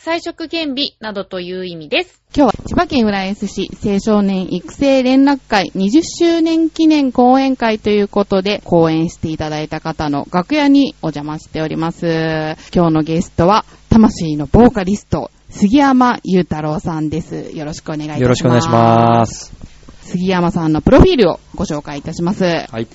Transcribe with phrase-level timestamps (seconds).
[0.00, 2.22] 彩色兼備などという意味です。
[2.32, 12.06] 今日は千葉県浦安市青少年育成連絡会20周年記念講演会ということで講演していただいた方の楽屋にお邪魔しております。
[12.72, 17.50] 今日のゲストは魂のボーカリスト杉山裕太郎さんです。
[17.56, 18.22] よろしくお願いいたします。
[18.22, 19.52] よろしくお願いします。
[20.02, 22.44] 杉山さんのプロフィールをご紹介いたします。
[22.44, 22.86] はい。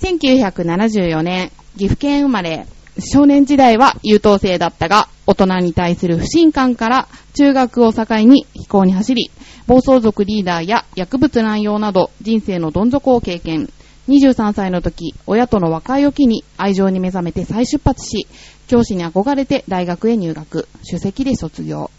[0.00, 2.66] 1974年、岐阜県生まれ、
[2.98, 9.30] 少年時代は優等生だったが、大人に対する不信感から中学を境に飛行に走り、
[9.66, 13.68] 暴走族リーダーや薬物乱用など人生のどん底を経験。
[14.08, 18.26] 23歳の時、親との和解を機に愛情に目覚めて再出発し、
[18.68, 21.90] 教師に憧れて大学へ入学、首席で卒業。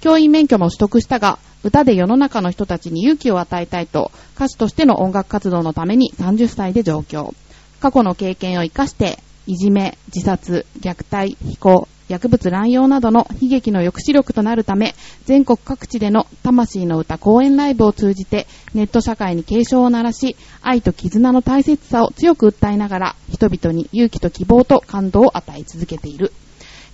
[0.00, 7.34] 教員免許も取得したが、歌で世の中の人たちに勇気を与えたいと、歌手としての音楽活動のために30歳で上京。
[7.80, 9.18] 過去の経験を生かして、
[9.50, 26.30] いじめ、自殺、虐待、非行、薬物乱用などの悲劇の抑止力となるため、全国各地での魂の歌公演ライブを通じて、ネット社会に警鐘を鳴らし、愛と絆の大切さを強く訴えながら、人々に勇気と希望と感動を与え続けている。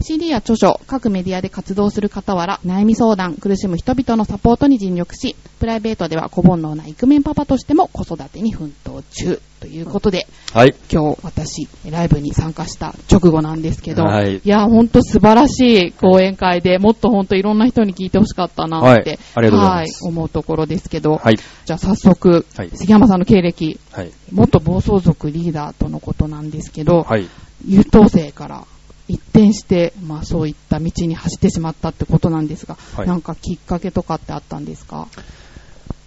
[0.00, 9.40] CD や著書、各メディアで活動する傍ら、悩み相談、苦しむ人々のサポートに尽力し、プライベートでは小煩悩なイクメンパパとしても子育てに奮闘中。
[9.58, 10.74] ということで、はい。
[10.92, 21.36] 今日私、ライブに参加した直後なんですけど、はいや、ほんと素晴らしい講演会で、もっとほんといろんな人に聞いてほしかったなって、はいはい思うところですけど、はい。
[21.36, 24.12] じゃあ早速、はい杉山さんの経歴、はい。
[24.30, 27.26] 元暴走族リーダーとのことなんですけど、はい。
[27.66, 28.66] 優等生から
[29.08, 33.06] 一転して、まあそういった道に走ってしまったってことなんですが、はい。
[33.06, 35.08] なんかきっかけとかってあったんですか？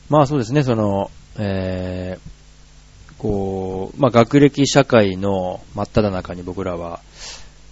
[0.10, 7.00] まあそうですね、その、えー、こう、まあ学歴社会の真っ只中に僕らは、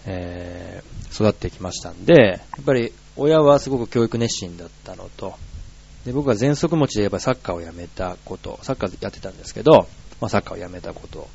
[0.05, 5.33] えー、育ってきましたんで、やっぱり親はすごく教育熱心だったのと、
[6.05, 9.87] で僕は全息持ちでやっぱりサッカーをやめたこと、サッカーやってたんですけど、
[10.21, 11.27] まあサッカーをやめたこと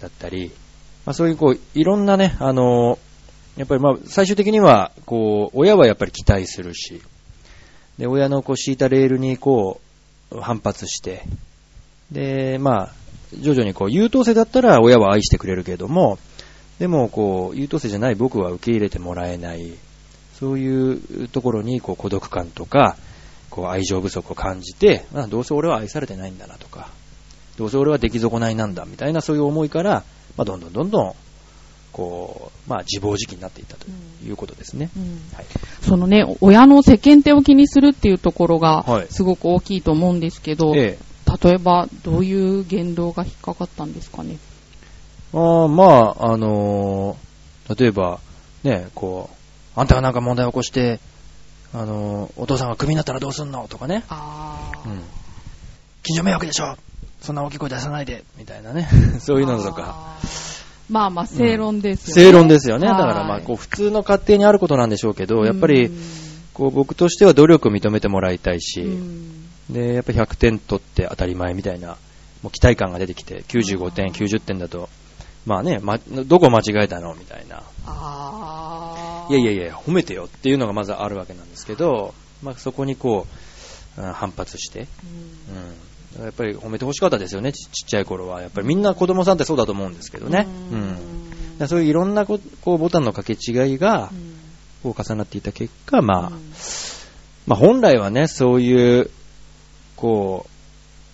[0.00, 0.50] だったり、
[1.08, 2.98] まあそういうこう、いろんなね、あの、
[3.56, 7.00] やっぱりまあ最終的には、こう、親はやっぱり期待するし、
[7.96, 9.80] で、親のこう敷いたレールにこ
[10.30, 11.22] う、反発して、
[12.10, 12.92] で、まあ、
[13.32, 16.18] 徐々にこう、優等生だったら親は愛してくれるけども、
[16.78, 19.72] でもこう、優等生じゃない僕は受け入れてもらえない、
[20.38, 22.98] そういうところにこう、孤独感とか、
[23.48, 26.90] こう、愛情不足を感じて、まあ、どうせ俺は愛されてないんだなとか、
[27.56, 30.04] どうせ俺は出来損ないなんだ、みたいなそういう思いから、
[30.38, 31.14] まあ、どんどんどんどん、
[31.92, 33.86] こう、まあ、自暴自棄になっていったと
[34.24, 34.88] いうことですね。
[35.34, 35.46] はい。
[35.82, 41.08] そのね、親の世間体を気にするっていうところがはい、すごく大きいと思うんですけど、ええ
[41.44, 44.38] 例えば、どういう言動が引っかかったんですかね？
[45.34, 45.84] あーま
[46.18, 48.18] あ、あのー例えば、
[48.64, 49.28] ね、こ
[49.76, 51.00] う、あんたがなんか問題を起こして、
[51.74, 53.68] あのーお父さんがクビになったらどうすんの？
[53.68, 54.04] とかね。
[54.08, 55.02] あうん。
[56.02, 56.76] 近所迷惑でしょ？
[57.20, 58.88] そんな大きい声出さないでみたいなね。
[59.20, 60.16] そういうのとか。
[60.88, 62.22] まあまあ、正論ですよね。
[62.22, 62.86] 正論ですよね。
[62.86, 65.98] だはいからまあ、こう、普通の家庭にあることなんでしょうけど、やっぱりうん、
[66.54, 71.98] こう、僕としては努力を認めてもらいたいし、うんで、やっぱり100点取って当たり前みたいな、
[72.42, 74.88] もう期待感が出てきて、95点、90点だと、
[75.44, 77.62] まあね、ま、どこ間違えたのみたいな。
[77.86, 84.86] あいやいやいや、褒めてよっていうのがまずあるわけなんですけど、まあそこにこう、うん反発して、うん。
[86.18, 88.40] やっぱり褒めて欲しかったですよね、ちちっちゃい頃は。
[88.40, 90.46] やっぱりみんな子供さんってそうだと思うんですけどね。
[90.70, 90.88] ううんん。
[90.90, 91.00] だか
[91.60, 94.38] らそういういろんなここうボタンの掛け違いがう、ん
[94.82, 96.52] こう重なっていた結果、まあ、うん
[97.46, 99.10] まあ本来はね、そういう、
[99.96, 100.46] こ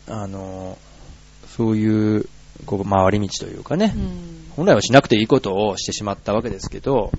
[0.08, 0.76] う、あの、
[1.56, 2.28] そういう、
[2.66, 7.10] こう、回り道というかね、うん本来はしなくていいことをしてしまったわけですけど、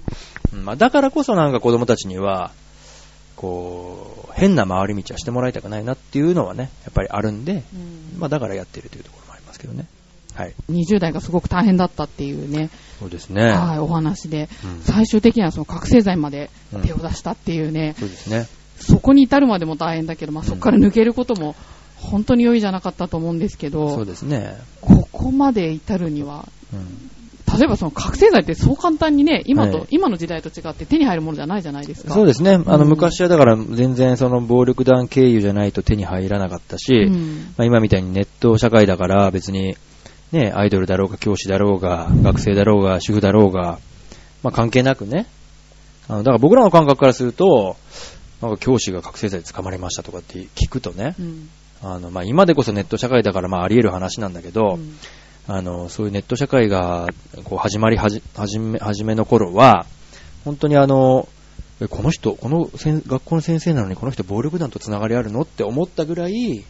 [0.53, 2.51] うんまあ、だからこそなんか子供たちには、
[3.35, 9.87] こう、変な回り道はしてもらいたくないなっていうのはね、やっぱりあるんで、うんまあだからやってるというところもありますけどね。
[10.33, 10.53] はい。
[10.69, 13.43] 20代がすごく大変だったっていうね、そうですね。
[13.51, 16.49] はい、お話で、うん最終的にはその覚醒剤まで
[16.83, 18.47] 手を出したっていうね、そうですね。
[18.79, 21.55] そこに至るまでも大変だけど、まあ、そこから抜けることも
[21.95, 24.57] 本当に良いじゃなかったと思うんですけど、そうですね。
[24.81, 27.11] ここまで至るには、うん。
[27.57, 32.13] 例えばその覚醒剤ってそう簡単にね、今と、はい今の時代と違って手に入るものじゃないじゃないですか。
[32.13, 32.53] そうですね。
[32.53, 39.75] あの、うん昔はだから全然その暴力団経由じゃないと手に入らなかったし、うんまあ、今みたいにネット社会だから別に、
[40.31, 43.79] ね、アイドルだろうが、教師だろうが、学生だろうが、主婦だろうが、
[44.43, 45.27] まあ関係なくね、
[46.07, 47.77] あの、だから僕らの感覚からすると、
[48.41, 51.49] なんか教師が覚醒剤で捕まりましたとかって聞くとね、うん。
[51.81, 54.97] あの、まあ今でこそネット社会だからまああり得る話なんだけど、うん
[55.47, 57.07] あの、そういうネット社会が、
[57.43, 59.85] こう、始まりはじ、はじめ、初めの頃は、
[60.43, 61.27] 本当にあの、
[61.81, 66.63] えこの人、この先学校の先生なのにこの人暴力団とつながりあるのって思ったぐらい、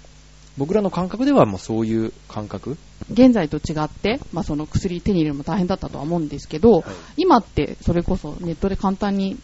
[0.58, 2.78] 僕らの感覚ではもうそういう感覚
[3.12, 6.84] 現在と違って、まあ、その薬手に入れるのも大変だったとは思うんですけど、
[7.18, 9.38] 今ってそれこそネットで簡単に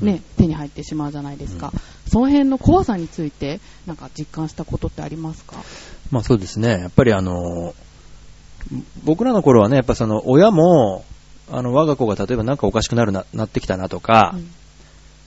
[0.00, 1.72] ね、手に入ってしまうじゃないですか。
[2.10, 5.56] その辺の怖さについて、なんか実感したことってありますか？
[6.10, 6.68] まあそうですね。
[6.80, 7.74] やっぱりあの、
[9.04, 11.04] 僕らの頃はね、やっぱその親も、
[11.50, 14.50] あの我が子が例えばなんかおかしくなるな、なってきたなとか、うん。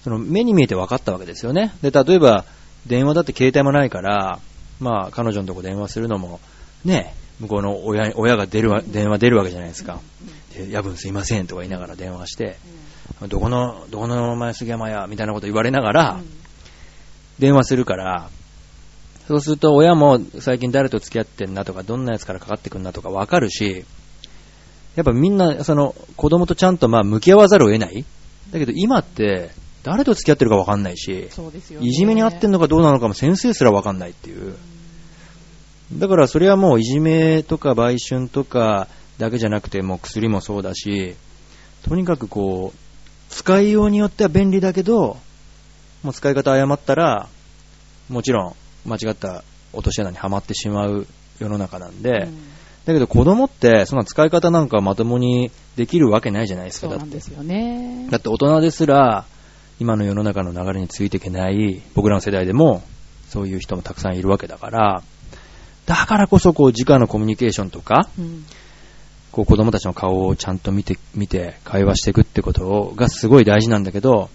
[0.03, 1.74] その目に見えて分かったわけですよね。
[1.81, 2.45] で、例えば
[2.86, 4.39] 電話だって携帯もないから、
[4.80, 6.39] まあ彼女のとこ電話するのも、
[6.86, 10.00] ね、向こうの親親が出るわ電話出るわけじゃないですか。
[10.56, 12.57] で、夜分すいませんとか言いながら電話して、
[13.27, 16.19] どこの、どこのお前杉山や、みたいなこと言われながら、
[17.38, 18.30] 電話するから、
[19.29, 23.85] そうすると親も最近誰と付き合ってんなとか、どんなやつからかかってくんなとかわかるし、
[24.95, 28.03] やっぱみんな、その、子供とちゃんとまあ向き合わざるを得ない。
[28.49, 29.51] だけど今って、
[29.83, 31.29] 誰と付き合ってるかわかんないし、ね。
[31.79, 34.55] いじめにあってんのかどうなのかも先生すらわかんないっていう。
[35.93, 38.87] だからそれはもういじめとか売春とか
[39.19, 41.13] だけじゃなくてもう薬もそうだし、
[41.83, 42.77] とにかくこう、
[43.29, 45.17] 使いようによっては便利だけど、
[46.01, 47.29] もう使い方誤ったら、
[48.09, 48.55] もちろん
[48.85, 49.43] 間違った
[49.73, 51.07] 落とし穴にはまってしまう
[51.39, 52.37] 世の中なんで、うん。
[52.85, 56.87] だけど子供ってそんな使い方なんかまともにできるわけないじゃないですか。
[58.09, 58.29] だって。
[58.29, 59.25] 大人ですら、
[59.79, 62.83] 今の世の中の流れについていけない、僕らの世代でも、
[63.29, 65.03] そういう人もたくさんいるわけだから、
[65.85, 68.45] だからこそ、こう、直のコミュニケーションとか、うん。
[69.31, 74.29] こう、子供たちの顔をちゃんと見て、見て、会話していくってことがすごい大事なんだけど、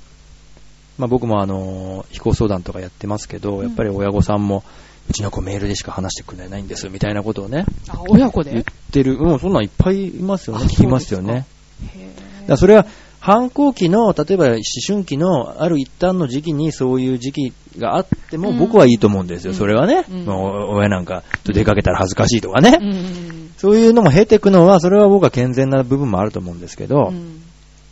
[0.98, 4.62] まあ僕もあの、非行相談とかやってますけど、やっぱり親御さんも、
[5.08, 11.46] うちの子メールでしか話してくれないんです、みたいなことをね、あ、親子言っでてる、うん、そんなんいっぱいいますよね、あ聞きますよね。
[11.94, 12.10] へ
[12.46, 12.86] だそれは
[13.24, 18.58] 反抗期の、例えば思春期のある一旦の時期にそういう時期があってもうん。
[18.58, 19.52] 僕はいいと思うんですよ。
[19.52, 19.56] うん。
[19.56, 20.28] それはね、うん。
[20.28, 22.78] 親なんかと出かけたら恥ずかしいとかね。
[22.78, 27.40] ーうんそういうのも経ていくのは、それは僕は健全な部分もあると思うんですけど、うん。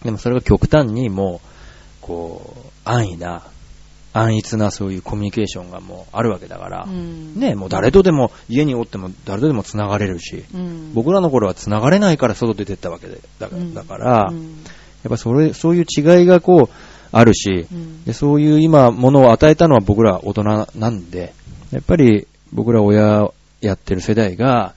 [0.04, 1.48] でもそれが極端にもう、
[2.02, 3.42] こう、安易な、
[4.12, 7.38] 安逸なそういうコミュニケーションがもうあるわけだから、うん。
[7.38, 10.94] ね、もう誰とでも、家におっても誰とでも繋がれるし、うん。
[10.94, 13.74] 僕らの頃は繋がれないから外出てったわけで、だうん。
[13.74, 14.64] だから、うん。
[15.02, 16.74] やっぱそれ、そういう違いがこう、
[17.12, 18.04] あるし、うん。
[18.04, 21.32] でそういう今、ものを与えたのは僕ら大人なんで、
[21.70, 23.30] やっぱり僕ら親
[23.60, 24.74] やってる世代が、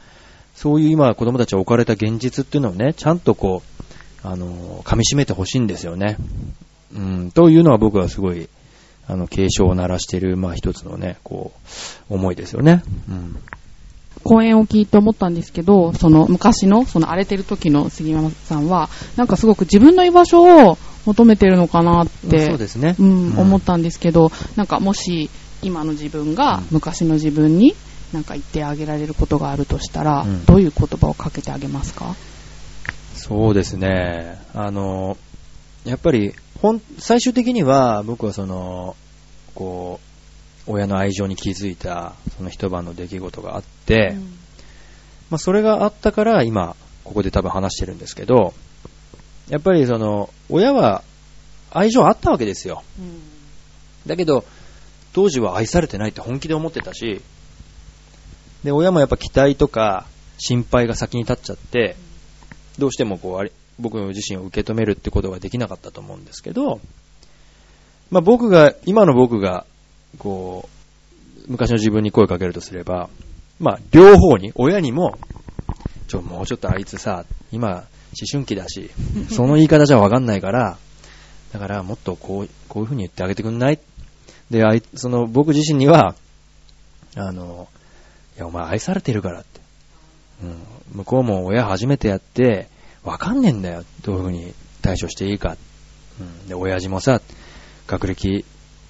[0.54, 6.18] そういう今子供たちが置かれた現実っていうのをね、ちゃんとこう、あの、噛み締めてほしいんですよね。
[6.96, 8.48] うん、というのは僕はすごい、
[9.08, 11.52] あの、警鐘を鳴らしている、まあ一つのね、こ
[12.10, 12.84] う、思いですよね。
[13.10, 13.38] うん。
[14.24, 22.96] 講演を聞いて思ったんですけど、その昔の、その荒れてる時の杉山さんは、なんかすごく自分の居場所を求めてるのかなって、そうですね。
[22.98, 25.30] うんうん思ったんですけど、なんかもし
[25.62, 27.76] 今の自分が昔の自分に
[28.14, 32.16] なんか言ってあげられることがあるとしたら、うんどういう言葉をかけてあげますか？
[33.16, 34.40] そうですね。
[34.56, 35.18] あの、
[35.84, 36.34] やっぱり、
[36.66, 38.96] ほん、最終的には僕はその、
[39.54, 40.00] こ
[40.68, 44.16] う、親の愛情に気づいた、その一晩の出来事があって、
[45.30, 48.56] まあそれがあったから今、ここで多分話してるんですけど、
[49.48, 51.04] やっぱりその、親は
[51.70, 52.82] 愛情あったわけですよ。
[54.08, 54.44] だけど、
[55.14, 57.22] 当時は愛されてないって本気で思ってたし、
[58.64, 60.08] で、親もやっぱ期待とか
[60.40, 61.96] 心配が先に立っちゃって、
[62.80, 66.80] どうしてもこうあれ、僕自身を受け止めるってことができなかったと思うんですけど、
[68.12, 69.66] まあ僕が、今の僕が、
[70.20, 70.70] こ
[71.48, 73.10] う、昔の自分に声かけるとすれば、
[73.60, 75.18] まあ両方に、親にも、
[76.08, 77.84] ちょ、もうちょっとあいつさ、今、思
[78.32, 78.92] 春期だし、
[79.30, 80.78] その言い方じゃわかんないから、
[81.52, 83.80] だからもっとこう、こういう風に言ってあげてくんない？
[84.50, 86.16] で、あい、その僕自身には、
[87.16, 87.68] あの、
[88.38, 89.62] いや、お前愛されてるからって。
[90.44, 90.58] うん。
[90.98, 92.68] 向こうも親初めてやって、
[93.06, 93.84] わかんねえんだよ。
[94.04, 95.56] どういう風に対処していいか。
[96.20, 96.48] うん。
[96.48, 97.22] で、親父もさ、
[97.88, 98.44] 学歴、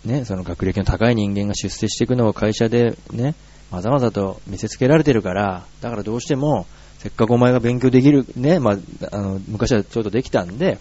[0.05, 3.35] ね、その学歴の高い人間が出世していくのを会社でね、
[3.71, 6.65] まざまざと見せつけられてるから、だからどうしても、
[6.99, 8.75] せっかくお前が勉強できる、ね、まあ、
[9.11, 10.79] あの、昔はちょっとできたんで、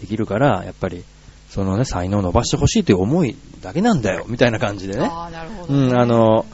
[0.00, 1.04] できるから、やっぱり、
[1.50, 5.06] そのね、才能を伸ばしてほしいという思いだけなんだよ、みたいな感じでね。
[5.06, 6.46] ああ、なるほど、うん、あの、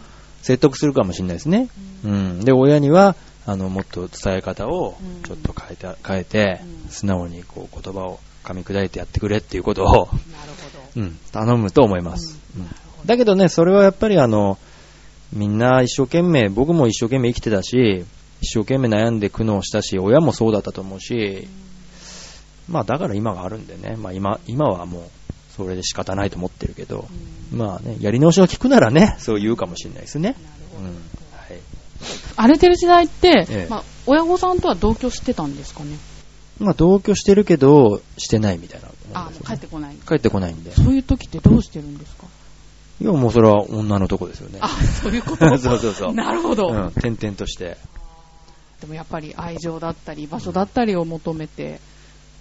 [0.42, 1.68] 説得するかもしれないですね。
[2.04, 2.40] うん。
[2.40, 3.14] で、親には、
[3.46, 10.08] あの、もっと伝え方をうんちょっと変えて、変えてうん、素直にこう言葉を噛み砕いてやってくれっていうことを。
[10.96, 12.40] うん、頼むと思います。
[12.56, 12.68] うん
[13.06, 14.58] だけどね、それはやっぱりあの、
[15.32, 18.04] みんな一生懸命、僕も一生懸命生きてたし、
[18.40, 21.48] 一生懸命悩んで苦悩したし、親もそうだったと思うし、
[22.68, 25.02] まあだから今があるんでね、まあ今、今はもう、
[25.56, 27.06] それで仕方ないと思ってるけど、
[27.52, 30.34] まあね、やり直しを聞くならね、そう言うかもしれないですね。
[30.78, 31.25] うん。
[32.00, 32.18] はい。
[32.36, 35.96] 荒れてる時代って、ええまあ、親御さんとは同居してたんですかね？
[36.58, 39.96] まあ同居してるけど、してないみたいなね、あ、もう帰ってこない。
[40.08, 40.72] 帰ってこないんで。
[40.72, 42.26] そういう時ってどうしてるんですか？
[43.00, 44.58] いや、もうそれは女のとこですよね。
[44.62, 44.68] あ、
[45.02, 45.46] そういうこと？
[45.58, 46.14] そうそうそう。
[46.16, 46.68] なるほど。
[46.68, 47.76] うん、点々として。
[48.80, 51.80] でもやっぱり愛情だったり、場所だったりを求めて。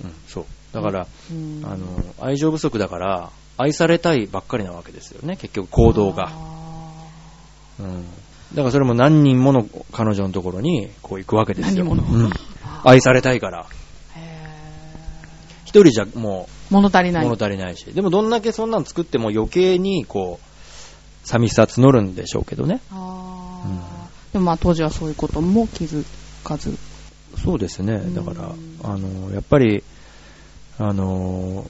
[0.03, 0.45] うん、そう。
[0.73, 1.85] だから、うんあの、
[2.21, 6.29] 愛情不足だから、愛されたいばっかりなわけですよね、結局行動が。
[6.29, 7.03] あ
[7.79, 8.05] うん。
[8.53, 11.83] だからそれも何人もの彼女のところに、こう行くわけですよ。
[11.85, 12.31] 何人ものうん。
[12.83, 13.65] 愛されたいから。
[15.65, 17.23] 一人じゃもー物足りう、ない。
[17.25, 17.85] 物足りないし。
[17.85, 22.81] でもどんだけそんなの作っても余計に、こう、寂しさ募るんでしょうけどね。
[22.91, 26.05] あーでもまあ当時はそういうことも気づ
[26.43, 26.77] かず。
[27.43, 27.97] そうですね。
[27.97, 28.51] んだから、
[28.83, 29.83] あの、やっぱり、
[30.77, 31.69] あの、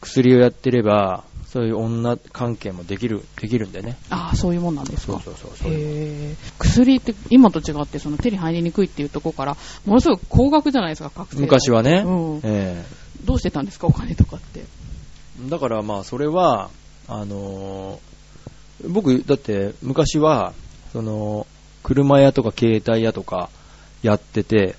[0.00, 1.24] 薬をやってれば、
[1.56, 3.96] そういう女関係もできる、できるんでね。
[4.10, 5.14] ああ、そういうもんなんですか。
[5.14, 5.72] そうそうそうそう。
[5.72, 12.84] へー薬って今と違ってその手に入りにくいっていうところから、ものすごく高額じゃないですか、覚醒剤昔はね、うんえ
[13.24, 14.66] どうしてたんですか、お金とかって。
[15.46, 16.68] えだからまあそれは、
[17.08, 20.52] あのー僕、だって昔は、
[20.92, 21.46] その、
[21.82, 23.48] 車屋とか携帯屋とか
[24.02, 24.76] やってて、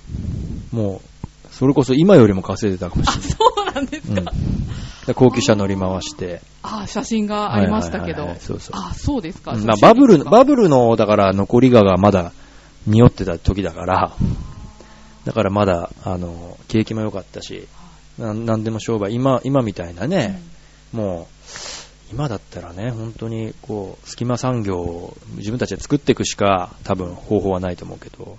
[0.70, 3.30] もう、それこそ今よりも稼いでたかもしれない。
[3.30, 3.36] そ
[3.68, 4.22] うなんですうん、で
[5.14, 6.40] 高級車乗り回して。
[6.62, 8.12] ああ、写真がありましたけど。
[8.12, 9.52] はいはいはいはいそうそうああ、そうですか。
[9.52, 12.32] まあバブル、バブルの、だから残りががまだ
[12.86, 14.12] 匂ってた時だから、
[15.24, 17.68] だからまだ、あの、景気も良かったし、
[18.18, 20.40] ななんでも商売、今、今みたいなね、
[20.92, 28.38] もう、今だったらね、本当に、こう、隙間産業を自分たちで作っていくしか、多分方法はないと思うけど、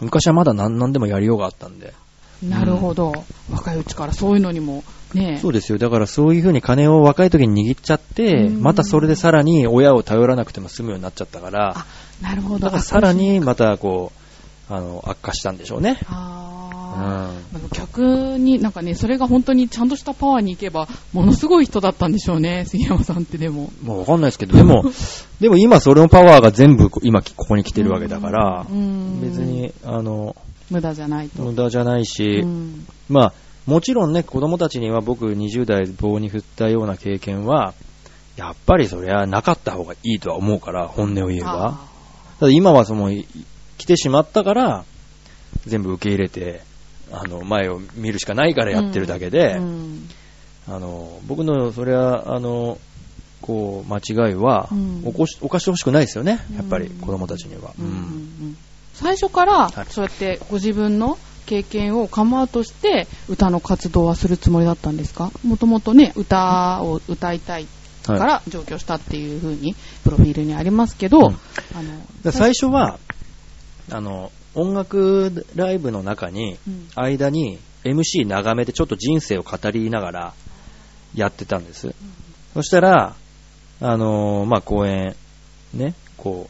[0.00, 1.94] 昔はまだ何何でもやりようがあったんで。
[2.42, 3.24] なるほど。
[3.50, 5.78] 若いうちからそういうのにも、ねそうですよ。
[5.78, 11.86] だからそういうふうに金を若い時に握っちゃって、うんまたそれでさらに親を頼らなくても済むようになっちゃったから、あ、
[12.22, 12.58] なるほど。
[12.60, 14.12] だからさらにまたこ
[14.70, 15.98] う、あの、悪化したんでしょうね。
[16.06, 23.72] あーでも逆になんかね、それが本当にちゃんとしたパワーに行けば、ものすごい人だったんでしょうね、杉山さんってでも。
[23.82, 24.84] もうわかんないですけど、でも、
[25.40, 30.36] でも今それのパワーが全部今ここに来てるわけだから、うん別に、あの、
[30.70, 31.42] 無駄じゃないと。
[31.42, 33.32] 無駄じゃないし、うんまあ、
[33.70, 37.72] もちろんね、子供たちには僕20代棒に振ったような経験は、
[38.34, 41.66] やっぱりそりゃなかった方がいいとは思うから、本音を言えば。
[41.68, 41.88] あ
[42.40, 43.28] ただ今はその、い
[43.78, 44.84] 来てしまったから、
[45.66, 46.62] 全部受け入れて、
[47.12, 50.08] あの、前を見るしかないからやってるだけで、ーうん。
[50.66, 52.76] あの、僕の、それは、あの、
[53.40, 56.96] こう、間違いはうん、起こし、犯してほしくないですよね、やっぱりうん。
[56.96, 57.72] 子供たちには。
[57.78, 58.56] うん。
[58.94, 61.16] 最初からはい、そうやってご自分の
[61.50, 65.32] 経験をカムアウトして、歌の活動はするつもりだったんですか？
[65.44, 67.66] もともとね、歌を歌いたい
[68.06, 68.20] かはい。
[68.22, 71.24] ら上京したっていう風に、プロフィールにありますけど、うん。
[71.24, 71.28] あ
[71.82, 73.00] の、で最初は、
[73.90, 76.88] あの、音楽ライブの中に、うん。
[76.94, 80.32] 間に MC 長めでちょっと人生を語りながら
[81.16, 81.92] やってたんです。
[82.54, 83.16] そしたら、
[83.80, 85.16] あのーまあ、公演、
[85.74, 86.48] ね、こ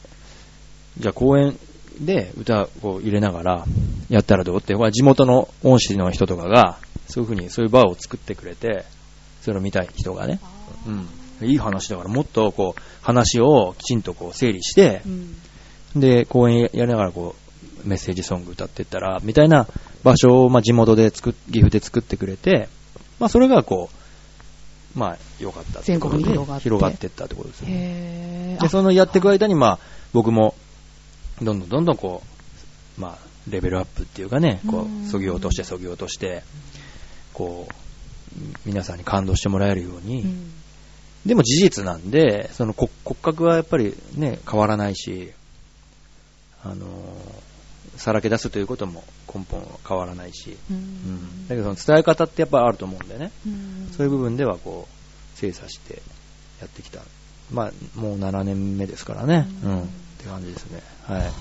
[0.98, 1.56] う、じゃあ公演
[2.00, 3.64] で歌を入れながら
[4.08, 6.78] やったらどうって、まあ地元の恩師の人とかが、
[7.08, 8.84] そういうふうに、そういう場を作ってくれて、
[9.42, 10.40] それを見たい人がね、
[10.86, 15.08] うん、いい話だからもっとこう、話をきちんとこう整理してう、
[15.98, 16.00] ん。
[16.00, 17.34] で、公演やりながらこ
[17.84, 19.66] う、メッセージソング歌ってったら、みたいな
[20.04, 22.68] 場所を、まあ、地元で作っ、岐阜で作ってくれて、
[23.18, 26.64] まあ、それがこう、まあ、良かった全国に広がって。
[26.64, 27.74] 広がってったってことですよね。
[27.74, 28.62] へー。
[28.62, 29.78] で、そのやっていく間に、まあ、
[30.12, 30.54] 僕も、
[31.42, 32.22] どんどんどんどんこ
[32.98, 33.18] う、まあ、
[33.48, 36.42] レベルアップっていうかね、こうそぎ落としてそぎ落として、
[37.32, 37.74] こう、
[38.64, 40.52] 皆さんに感動してもらえるように、うん。
[41.26, 45.32] でも事実なんで、その骨骨格はやっぱりね、変わらないし、
[46.62, 47.50] あのー
[48.00, 50.80] さらけ出すということも根本は変わらないし、ううん。
[50.80, 53.90] ん、だけどその伝え方ってやっぱあると思うんでね、うん。
[53.94, 56.00] そういう部分ではこう、精査して
[56.60, 57.02] やってきた。
[57.52, 60.82] まあ、もう7年目ですからね、ううんん、って感じですね。
[61.04, 61.32] はい。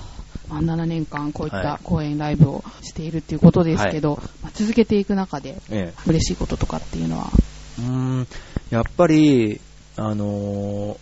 [0.48, 7.30] まあ、7年間こういっはいた公演ライブをしているっていうことですけど、まあ、続けていく中でえ嬉しいこととかっていうのは、
[7.78, 7.82] え。
[7.82, 7.90] うー
[8.22, 8.28] ん、
[8.70, 9.60] やっぱり、
[9.96, 10.96] あのー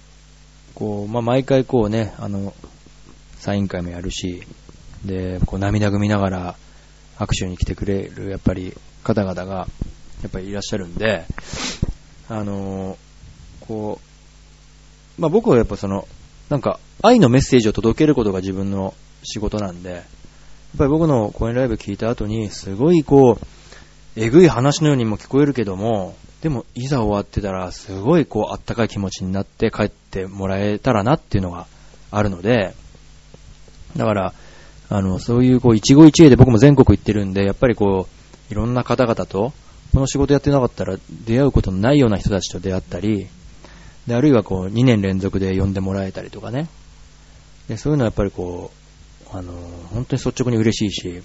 [0.74, 2.54] こう、まあ、毎回こうね、あの、
[3.38, 4.44] サイン会もやるし、
[5.04, 6.54] で、こう涙ぐみながら
[7.16, 9.66] 握手に来てくれる、やっぱり方々が、
[10.22, 11.24] やっぱりいらっしゃるんで、
[12.28, 12.96] あのー
[13.66, 14.00] こ
[15.18, 16.06] う、まあ、僕はやっぱその、
[16.48, 20.02] なんか、愛のメッセージを届けることが自分の仕事なんで、やっ
[20.78, 23.46] ぱり僕の公演ライブ聞いた後に、すごいこう、
[24.16, 31.66] えぐい話のようにも聞こえるけども、でも、いざ終わってたら、すごいこう、あったかい気持ちになって帰ってもらえたらなっていうのが
[32.10, 32.74] あるので、
[33.96, 34.34] だから、
[34.88, 38.08] あの、そういうこう、一期一会で僕も全国行ってるんで、やっぱりこ
[38.50, 39.52] う、いろんな方々と、
[39.92, 43.26] この仕事やってなかったら出会うことのないような人たちと出会ったり、
[44.06, 46.68] で、あるいはこう、2年連続で呼んでもらえたりとかね。
[47.68, 48.70] で、そういうのはやっぱりこ
[49.32, 49.52] う、あの、
[49.92, 51.22] 本当に率直に嬉しいし、で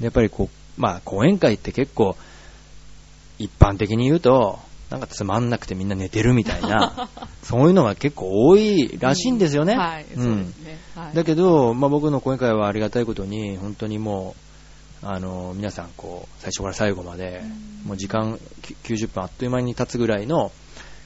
[0.00, 2.16] やっぱりこう、まあ、講演会って結構、
[3.38, 4.58] 一般的に言うと、
[4.90, 7.08] なんかつまんなくてみんな寝てるみたいな、
[7.42, 9.76] そういうのが結構多いらしいんですよね。
[9.76, 10.78] はい、うんそうですね。
[10.94, 14.36] はい、だけど、まあ、僕の講演会はありがたいことに、本当にも
[15.02, 17.42] う、あの、皆さん、こう、最初から最後まで、
[17.84, 20.52] もう時間き90分あっという間に経つぐらいの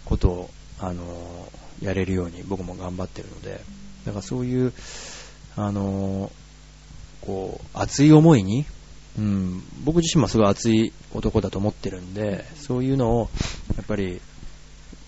[0.04, 0.50] ことを、
[0.80, 1.48] あの、
[1.80, 3.60] やれるように僕も頑張ってるので、
[4.06, 4.72] だからそういう、
[5.56, 6.30] あの、
[7.20, 8.64] こう、熱い思いに、
[9.18, 13.30] うん、僕自身もすごい熱い男だと思ってるんで、そういうのを、
[13.76, 14.20] やっぱり、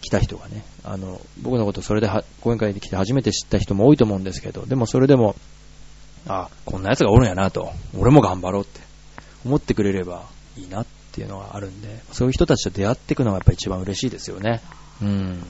[0.00, 2.08] 来た人がね、あの、僕のことそれで
[2.40, 5.34] 講演会に来て初めて知った人も多いと思うんですけど、でもそれでも、
[6.26, 8.80] あ、こんな奴がおるんやなと、俺も頑張ろうって
[9.44, 10.26] 思ってくれれば
[10.56, 14.60] いいなっていうのがあるんで、そういう人たちと出会っていくのがやっぱ一番嬉しいですよね。
[15.02, 15.44] うん。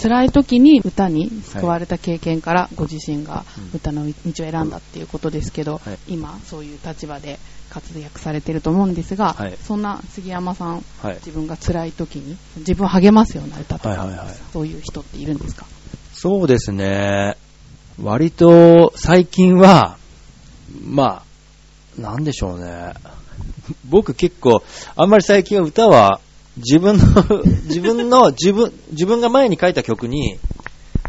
[0.00, 3.44] 辛い時に歌に救われた経験からご自身が
[3.74, 7.38] 歌の道を選んだっていうことですけど、はい今そういう立場で
[7.70, 11.14] 活躍されてると思うんですが、はいそんな杉山さん、はい。
[11.16, 15.66] 自分が辛い時に自分を励ますような歌とか、はいはいはいそういう人っているんですか？
[16.12, 17.36] そうですね。
[18.02, 19.96] 割と最近は、
[20.84, 21.24] ま
[21.98, 22.94] あ、なんでしょうね。
[23.88, 24.62] 僕結構、
[24.96, 26.20] あんまり最近は歌は
[26.56, 27.04] 自分の、
[27.64, 30.38] 自分の、自分、自分が前に書いた曲に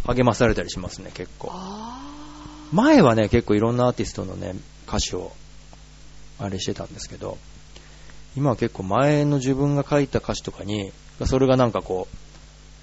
[0.06, 1.52] 励まされたりしますね、結構。
[2.72, 4.56] 前はね、結構いろんなアーティストのね、
[4.88, 5.32] 歌詞を、
[6.40, 7.38] あれしてたんですけど、
[8.36, 10.92] 今は結構前の自分が書いた歌詞とかに、
[11.26, 12.18] それがなんかこう、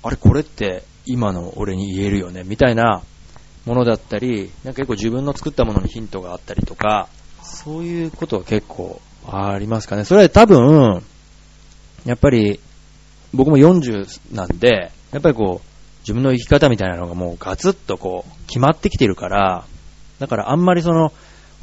[0.03, 3.03] あれこれって今の俺に言えるよね、みたいな
[3.67, 7.09] ものだったり、なんか結構自分の作ったものにヒントがあったりとか、
[7.43, 10.05] そういうことは結構ありますかね。
[10.05, 11.03] それは多分、
[12.05, 12.61] やっぱり
[13.33, 15.67] 僕も40なんで、やっぱりこう、
[16.01, 19.65] 自分の生き方みたいなのがもうガツッとこう、決まってきてるから、
[20.19, 21.13] だからあんまりその、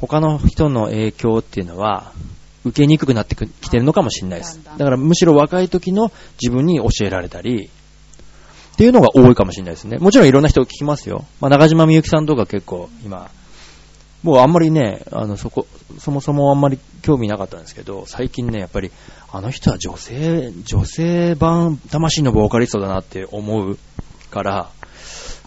[0.00, 2.12] 他の人の影響っていうのは、
[2.64, 4.60] 受けにくくなってきてるのかもしれないです。
[4.64, 7.70] だからむしろ若い時の自分に教えられたり、
[8.72, 9.98] っていうのが多いかもしれないですね。
[9.98, 11.24] もちろんいろんな人聞きますよ。
[11.40, 13.28] まあ、中島みゆきさんとか結構今、
[14.22, 15.66] もうあんまりね、あの、そこ、
[15.98, 18.90] そもそもあんまり興味なかったんですけど、最近ね、やっぱり、
[19.30, 23.78] あの人は女性、女性版魂のボーカリストだなって思う
[24.30, 24.70] から、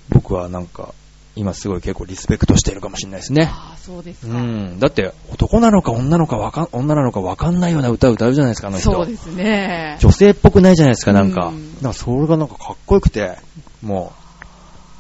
[0.09, 0.93] 僕はなんか、
[1.35, 3.49] 今すごい結構リスペクトしてるかもしれないですね。
[3.51, 4.37] ああ、そうですか。
[4.37, 4.79] うん。
[4.79, 8.91] だって、男なのか女のかわかん、女なのかわかんないような歌を歌うじゃないですか、あの人。
[8.91, 9.97] そうですね。
[10.01, 11.47] 女性っぽくないじゃないですか、なんか。
[11.47, 13.37] うんなんかそれがなんかかっこよくて、
[13.81, 14.13] も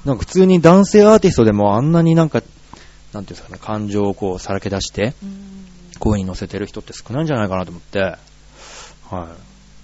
[0.05, 2.41] う、なんか普通に男性アーティストでもあんなになんか、
[3.13, 5.47] なんていうんですかね、感情をこうさらけ出して、うん
[5.99, 8.17] 声に乗せてる人って少ないんじゃないかなと思って、はい。
[9.11, 9.27] ま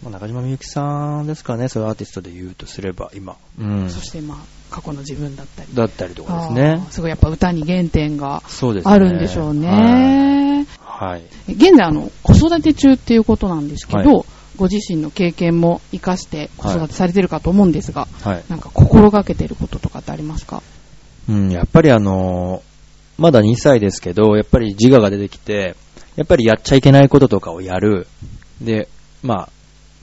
[0.08, 3.36] あ、中島みゆきさんですかね、そういうアーティストで言うとすれば、今。
[3.60, 3.88] うん。
[3.92, 4.38] そしてまあ、
[4.72, 5.68] 過去の自分だったり。
[5.76, 6.88] だったりとかですね。
[6.90, 8.42] すごいやっぱ歌に原点が。
[8.84, 10.66] あるんでしょうね。
[10.80, 11.12] はい。
[11.12, 11.24] はい。
[11.54, 14.26] 現在あの、子育て中っていうことなんですけど、はい
[14.58, 18.44] ご自身の経験も活かして子育てされてるかと思うんですが、はい。
[18.50, 20.64] なんか心がけてることとかってありますか？
[21.30, 22.67] うん、やっぱりあのー
[23.18, 25.76] まだ2歳ですけど、やっぱり自我が出てきて、
[26.16, 28.08] やっぱりやっちゃいけないこととかをやる。
[28.62, 28.88] で、
[29.24, 29.50] まあ、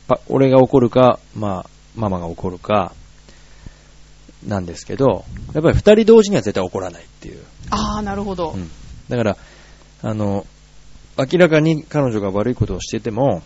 [0.07, 2.93] パ俺が怒るか、まあ、ママが怒るか、
[4.47, 5.25] なんですけど、
[5.55, 7.43] やっぱり二人同時には絶対怒らないっていう。
[7.71, 8.51] ああ、なるほど。
[8.51, 8.71] うん。
[9.09, 9.37] だから、
[10.03, 10.47] あの、
[11.17, 13.43] 明らかに彼女が悪いことをしてても、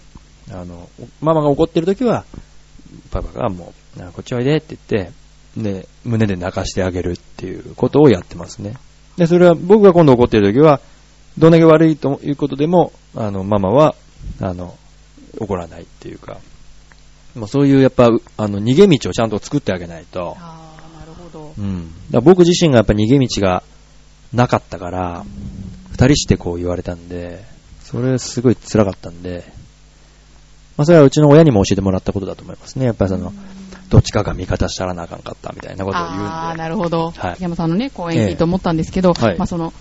[0.50, 0.88] あの、
[1.20, 2.24] ママが怒ってる時は、
[3.10, 5.12] パパがもう、あこっちおいでって言って、
[5.56, 8.76] で、胸で泣かしてあげるっていうことをやってますね。
[9.18, 10.80] で、それは僕が今度怒ってる時は、
[11.36, 13.94] どんだけ悪いということでも、あの、ママは、
[14.40, 14.76] あの、
[15.38, 16.38] 怒らないっていうか、
[17.34, 21.52] もうそういうやっぱ、あの、逃げ道をちゃんと作ってあげないと、ああ、なるほど。
[21.58, 21.92] うん。
[22.10, 23.62] だ僕自身がやっぱ逃げ道が
[24.32, 25.24] なかったから、
[25.90, 27.44] 二人してこう言われたんで、
[27.82, 29.44] それすごい辛かったんで、
[30.76, 32.86] まあそれはうちの親にも教えてもらったことだと思いますね。
[32.86, 33.32] やっぱりその、
[33.88, 36.24] どっちかが味方したらなあかんかったみたいなことを言うんで。
[36.24, 37.10] ああ、なるほど。
[37.10, 39.72] はい山さんのね、講演聞いて思ったんですけど、はいまあその、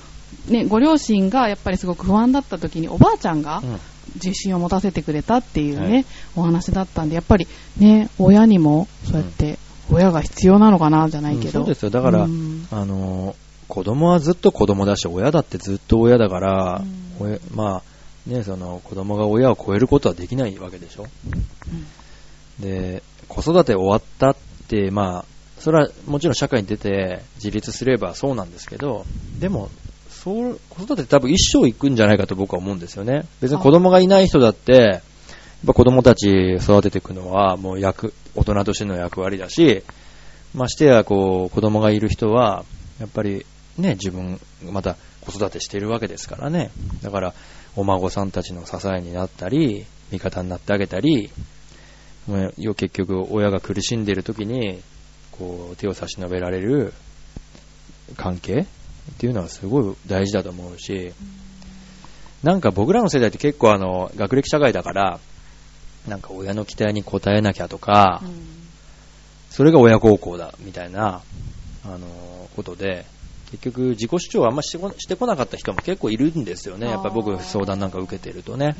[0.48, 3.80] ね、ご両親がやっぱりすごく不安だった時におばあちゃんがうん
[4.16, 6.06] 自信を持たせてくれたっていうね、はい
[6.38, 9.60] お話だったんで、やっぱりね、親にもそうやって、
[9.92, 11.60] 親が必要なのかな、じゃないけど。
[11.60, 11.90] うんそうですよ。
[11.90, 13.36] だから、うんあのー、
[13.68, 16.82] 子供はずっと子供だし、親だってずっと親だから、
[17.20, 21.08] 親まあ、ね、その、子供が親を超えることはできないわけでしょ。
[22.60, 24.36] で、子育て終わったっ
[24.68, 25.26] て、まあ、
[25.60, 29.06] それはもちろん社会に出て自立すればそうなんですけど、
[29.40, 29.70] でも、
[30.10, 33.26] そう、子育て多分一生行くんじゃないかと僕は思うんですよね。
[33.42, 35.02] 別に子供がいない人だって、やっ
[35.66, 39.84] ぱ子供たち育てていくのはもう役、大人としての役割だし、
[40.54, 42.64] ましてやこう子供がいる人は、
[43.00, 43.46] やっぱり
[43.78, 46.72] ね、自分、また子育てしているわけですからね。
[47.02, 47.34] だから、
[47.76, 51.30] お孫さんたちの支えになったり、味方になってあげたり、
[52.58, 54.82] 要結局親が苦しんでいる時に、
[55.32, 56.94] こう手を差し伸べられる
[58.16, 58.66] 関係っ
[59.18, 61.14] ていうのはすごい大事だと思うし、
[62.44, 65.20] なんか僕らの世代って結構あの、学歴社会だから、
[66.08, 68.22] なんか親の期待に応えなきゃとか、
[69.50, 71.22] それが親孝行だ、みたいな、
[71.84, 73.06] あの、ことで、
[73.52, 76.88] 結局自己主張をあんましてこしてこなかった人も結構いるんですよね。
[76.88, 78.76] やっぱり僕相談なんか受けてるとね。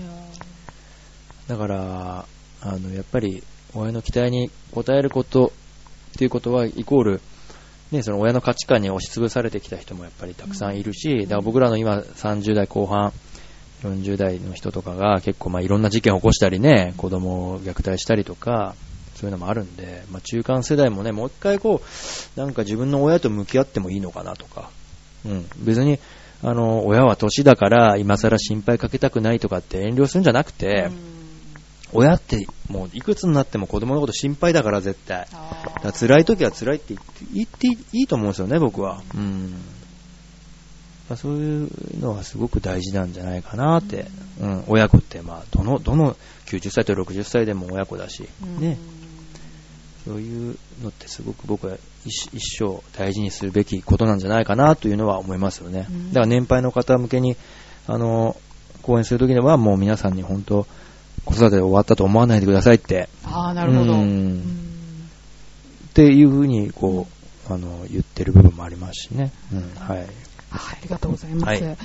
[1.48, 2.26] だから、
[2.62, 3.44] あの、やっぱり
[3.74, 5.52] 親の期待に応えること
[6.16, 7.22] っていうことはイコール、
[7.92, 13.14] ね、その親の価値観に押しつぶされてきた人もやっぱりたくさんいるし、だから僕らの今30代後半、
[13.84, 18.76] 40代の人とかが結構まあいろんな事件を起こしたりね、子供を虐待したりとか、
[19.16, 24.70] そういうのもあるんで、まあ中間世代もね、もう一回こう、なんか自分の親と向き合ってもいいのかなとか、
[25.26, 26.00] うん、別に、
[26.44, 30.92] あの、親は年だから今更心配かけたくないとかって遠慮するんじゃなくて、
[31.94, 35.28] 親ってもういくつになっても子供のこと心配だから絶対。
[35.32, 39.02] だから辛い時は辛いって言って言っていいと思うんですよね、僕は。
[39.16, 39.54] うん。
[41.10, 41.70] まあそういう
[42.00, 44.08] のはすごく大事なんじゃないかなって。
[44.40, 48.28] うん、親子って、まあ、どの、どの90歳と60歳でも親子だし、
[48.60, 48.78] ね。
[50.06, 55.88] そういうのってすごく僕は一一生大事にするべきことなんじゃないかなというのは思いますよね。
[56.10, 57.36] だから年配の方向けに、
[57.88, 58.38] あの、
[58.84, 60.66] 講演するときにはもう皆さんに本当、
[61.28, 63.10] 子育て終わったと思わないでくださいって。
[63.26, 63.94] ああ、なるほど。
[63.94, 63.98] っ
[65.94, 67.08] ていうふうに、こ
[67.50, 69.32] う、あの、言ってる部分もありますしね。
[69.52, 69.98] うん、はい。
[69.98, 70.08] はい、
[70.50, 71.64] ありがとうございます。
[71.64, 71.78] はい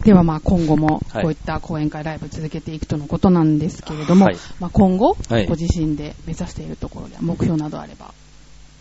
[0.00, 8.14] ではまあ今後もはいこういった講演会ライブ続けていくとのことなんですけれども、はいまあ今後はいご自身で目指しているところや目標などあれば。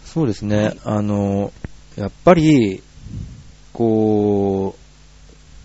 [0.06, 1.54] そうですね、あの、
[1.96, 2.82] やっぱり、
[3.74, 4.76] こ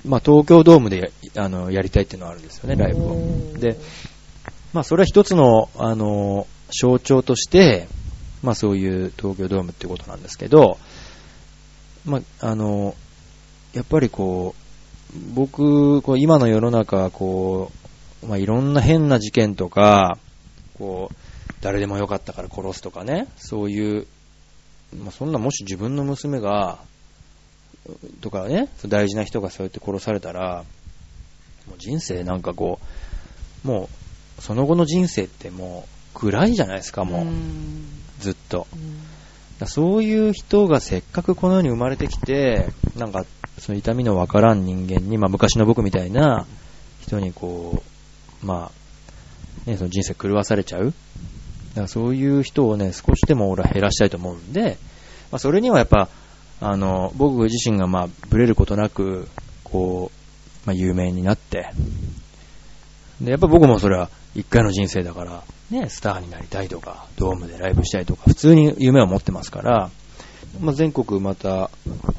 [0.05, 3.17] う、まあ、東京ドームでやあのやりたいっていうのはあるんですよね、ライブを。
[3.59, 3.79] で、
[4.75, 7.87] まあ、それは一つの、あの、象徴として、
[8.43, 10.79] まあ、そういう東京ドームってことなんですけど、
[12.05, 12.97] まあ、あの、
[13.73, 17.71] やっぱりこう、僕、こう今の世の中、こ
[18.25, 20.19] う、まあ、いろんな変な事件とか、
[20.77, 21.17] こう、
[21.61, 24.09] 誰でもよかったから殺すとかね、そういう、
[24.93, 26.81] まあ、そんなもし自分の娘が、
[28.21, 30.65] とかね、大事な人がそうやって殺されたら、
[31.69, 32.81] もう人生なんかこ
[33.65, 34.04] う、もう、
[34.38, 37.87] その後の人生ってもう、暗いじゃないですか、もう、ん
[38.20, 38.66] ずっと。
[39.66, 43.25] そういう人がせっかくこの世に生まれてきて、なんか、
[43.59, 46.47] その痛みのわからん人間に、まあ昔の僕みたいな
[47.01, 47.83] 人にこ
[48.42, 48.70] う、ま
[49.66, 50.87] あ、ね、その人生狂わされちゃう。
[50.87, 50.92] だ
[51.75, 54.77] からそういう人をね、少しでも俺は減らしたいと思うんで、
[55.31, 56.09] まあそれにはやっぱ、
[56.61, 59.29] あの、僕自身がまあ、ブレることなく、
[59.62, 61.70] こう、まあ有名になって、
[63.20, 69.90] で、やっぱ僕もそれは一回の人生だから、ね、スターになりたいとか、ドームでライブしたいとか、普通に夢を持ってますから、
[70.61, 71.70] まあ、全国また、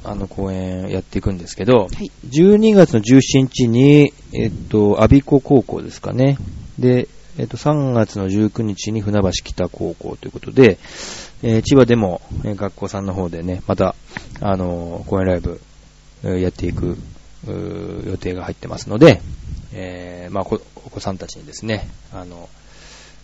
[0.04, 6.38] あの、公演やっていくんですけど、はい12月の17日に、えっと、阿鼻子高校ですかね。
[6.80, 10.78] で、えっと、3月の19日に船橋北高校ということで、
[11.44, 13.96] えー千葉でも、えー学校さんの方でね、また、
[14.42, 15.62] あのー公演ライブ、
[16.24, 16.98] えーやっていく、
[17.48, 19.22] 予定が入ってますので、
[19.76, 22.50] えーまあ、こお子さんたちにですね、あの、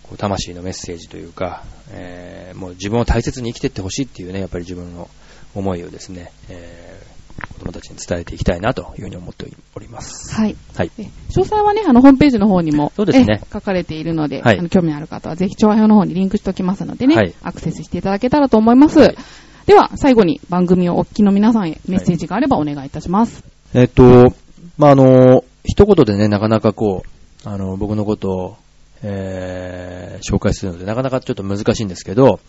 [0.03, 5.09] こう魂のメッセージというか、えーもう自分を大切に生きていってほしいっていうね、やっぱり自分の
[5.55, 7.21] 思いをですね、えー
[7.53, 10.35] 子供たちに伝えていきたいなというふうに思っております。
[10.35, 10.55] はい。
[10.75, 10.91] はい。
[10.99, 18.99] え詳細はね、あの、ホームページの方にも、そうですねえ書かれているので、はいあの興味ある方はぜひ、調和表の方にリンクしておきますのでね、はいアクセスしていただけたらと思います。
[18.99, 19.17] はい
[19.65, 23.43] では、最後に番組をお聞きの皆さんへメッセージがあればお願いいたします。
[23.75, 24.33] えっと、
[24.77, 28.58] まあ、あの、一言でね、なかなかこう、あの、僕のことを、
[29.04, 32.39] えー紹介するので、なかなかちょっと難しいんですけど、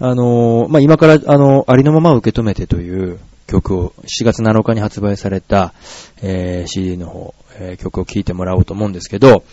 [0.00, 5.74] あの、まあ、今から、あの、ありのまま受け止めてという曲を、7月7日に発売された、
[6.22, 9.44] えー CD の方、えー曲を聴いてもらおうと思うんですけど、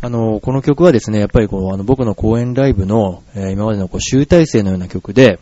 [0.00, 5.38] あの、この曲はですね、やっぱりこう、あの、僕の公演ライブの、えー今までのこう集大成のような曲で、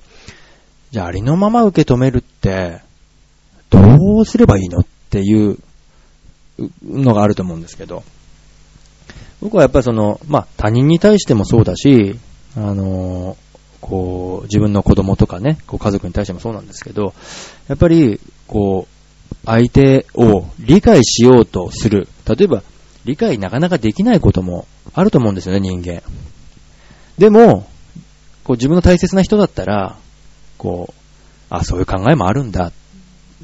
[0.90, 2.80] じゃあありのまま受け止めるって、
[3.70, 3.78] ど
[4.18, 5.58] うすればいいのっていう
[6.82, 8.02] のがあると思うんですけど、
[9.40, 12.18] 僕はやっぱりその、まあ、他人に対してもそうだし、
[12.56, 13.36] あの、
[13.80, 17.14] こう、自分の子供とかね、こう家族に対してもそうなんですけど、
[17.68, 22.08] やっぱり、こう、相手を理解しようとする。
[22.26, 22.62] 例えば、
[23.04, 26.02] 理解なかなかできないこともあると思うんですよね、人間。
[27.16, 27.66] でも、
[28.44, 29.96] こう自分の大切な人だったら、
[30.58, 30.94] こう、
[31.48, 32.72] あ、そういう考えもあるんだ。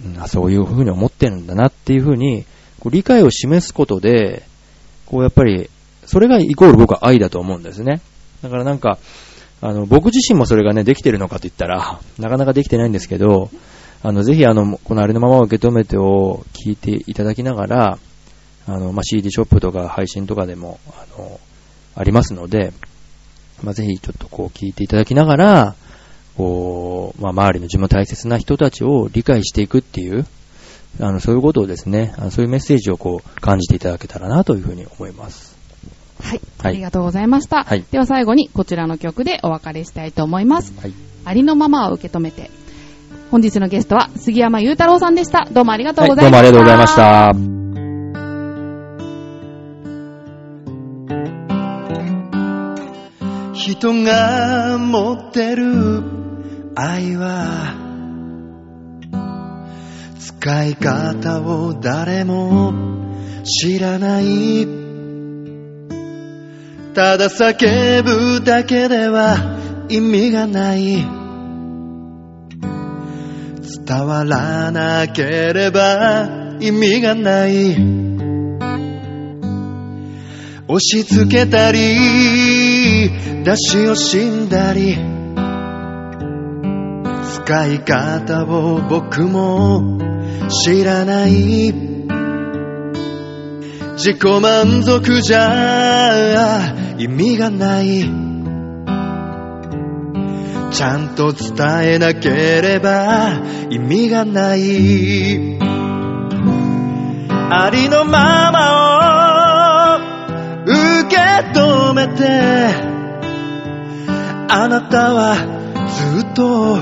[0.05, 2.45] うんあそういうふうに思ってるんだなっていうふうに、
[2.87, 4.45] こう理解を示すことで、
[5.07, 5.69] こうやっぱり、
[6.05, 8.01] それがイコール僕は愛だと思うんですね。
[8.43, 8.99] だからなんか、
[9.61, 13.51] あの、僕自身もそれがね、できてるのかと言ったら、なかなかできてないんですけど、
[14.05, 17.99] あの、ぜひあの、このありのままを受け止めてを聞いていただきながら、
[18.69, 21.41] あの、まあ、CD ショップとか配信とかでも、あの、
[21.97, 22.73] ありますので、
[23.65, 25.75] まあ、ぜひちょっとこう聞いていただきながら、
[26.37, 30.25] こう、まあ、周りの自分の大切な人たちを理解していくっていう、
[31.01, 35.57] あの、そういうことをですね、そういうメッセージをこう、感じていただけたらなというふうに思います。
[36.23, 36.41] はい。
[36.59, 37.65] はいありがとうございました。
[37.65, 40.73] はいでは最後にこちらの曲でお別れしたいと思います。
[40.81, 40.93] はい。
[41.25, 42.51] ありのままを受け止めて。
[43.31, 45.47] 本日のゲストは杉山雄太郎さんでした。
[45.51, 46.53] どうもありがとうはい、ございました。
[46.53, 47.57] どうもありがとうございました。
[53.53, 56.03] 人が持ってる
[56.77, 57.86] 愛は
[60.27, 62.75] 使い方を誰も
[63.45, 64.67] 知らない。
[66.95, 71.07] ただ叫ぶだけでは意味がない。
[73.87, 75.23] 伝わらなけ
[75.55, 77.77] れば意味がない。
[80.67, 81.79] 押し付けたり
[83.45, 84.97] 出し惜しんだり。
[87.47, 90.06] 使い方を僕も
[90.49, 91.73] 知らない。
[93.97, 98.05] 自己満足じゃ意味がない。
[100.71, 102.29] ちゃんと伝えなけ
[102.61, 105.59] れば意味がない。
[107.49, 110.01] ありのままを
[110.67, 111.17] 受け
[111.59, 112.97] 止めて。
[114.49, 115.35] あなたは
[115.89, 116.77] ずっと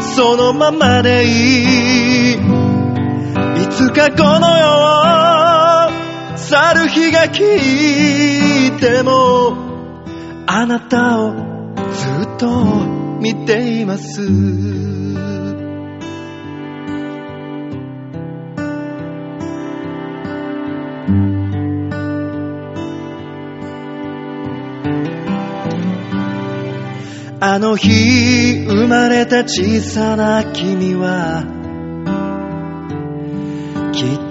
[0.00, 2.55] そのままでいい。
[3.76, 4.72] つかこの世
[6.34, 9.54] を去る日が来ても
[10.46, 12.86] あなたをずっと
[13.20, 14.22] 見ています。
[27.38, 31.55] あの日生まれた小さな君は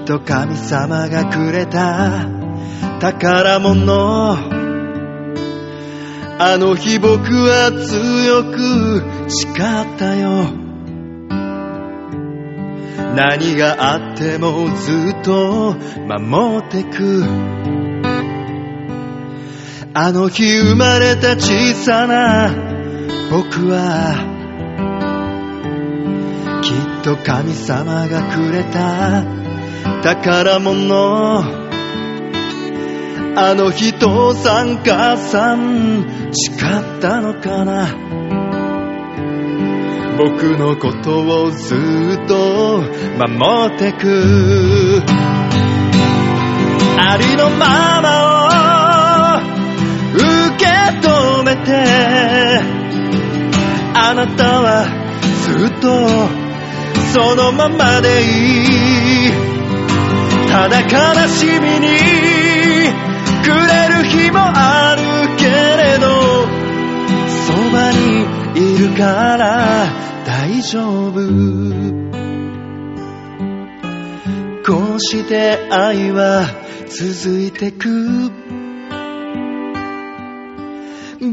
[0.06, 2.30] と神様がくれた。
[3.00, 4.56] 宝物。
[6.38, 10.66] あの日僕は強く誓ったよ。
[13.16, 17.24] 何があってもずっと守ってく。
[19.94, 22.54] あの日生まれた小さな
[23.32, 24.34] 僕は
[26.62, 29.45] きっと神様がくれた。
[30.04, 31.44] 宝物。
[33.38, 37.88] あの日父さん母さん誓ったのかな？
[40.18, 42.82] 僕のことをずっと
[43.18, 45.04] 守ってく。
[46.98, 49.42] ありのまま
[50.14, 50.24] を受
[50.58, 50.66] け
[51.06, 52.64] 止めて。
[53.98, 54.86] あなたは
[55.44, 55.86] ずっと
[57.14, 58.24] そのままでい
[59.28, 59.55] い。
[60.56, 60.88] ただ悲
[61.28, 65.02] しみにくれる日もある
[65.36, 66.08] けれど
[67.28, 68.24] そばに
[68.56, 69.90] いるから
[70.26, 71.20] 大丈夫。
[74.66, 76.46] こうして愛は
[76.88, 78.32] 続いてく。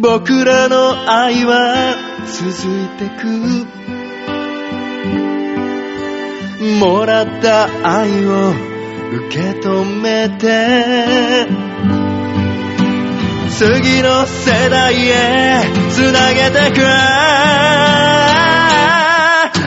[0.00, 1.94] 僕らの愛は
[2.26, 3.22] 続いてく。
[6.80, 8.71] もらった愛を
[9.14, 11.46] 受け止めて。
[13.50, 16.82] 次の世代へつなげてく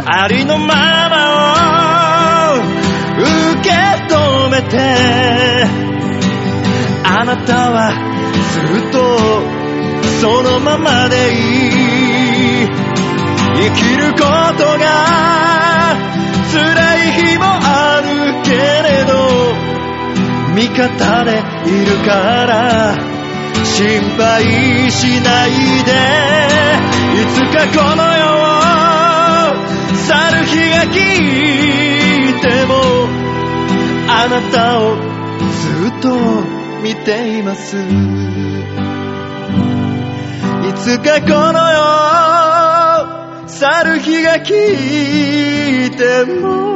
[0.08, 0.75] ありのま
[1.10, 2.58] まを
[3.21, 3.69] 受け
[4.12, 4.79] 止めて。
[7.03, 7.91] あなたは
[8.51, 8.97] ずっと
[10.21, 11.36] そのままでい
[12.63, 12.67] い。
[13.58, 14.17] 生きるこ
[14.58, 14.86] とが
[16.51, 16.85] 辛い
[20.75, 21.31] 方で
[21.65, 22.95] いるから
[23.63, 25.49] 心配しない
[25.85, 26.35] で。
[27.15, 29.55] いつかこの世を
[29.95, 30.93] 去る日が来
[32.41, 32.73] ても
[34.09, 36.05] あなたをずっと
[36.83, 37.77] 見ています。
[37.77, 37.79] い
[40.75, 41.79] つかこの世
[43.43, 44.51] を去る日が来
[45.91, 46.75] ても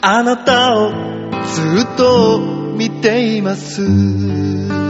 [0.00, 1.11] あなたを
[1.46, 2.40] ずっと
[2.76, 4.81] 見ています。